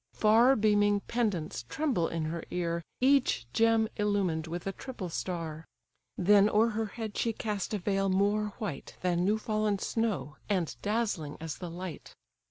[0.13, 5.67] Far beaming pendants tremble in her ear, Each gem illumined with a triple star.
[6.17, 10.75] Then o'er her head she cast a veil more white Than new fallen snow, and
[10.81, 12.15] dazzling as the light.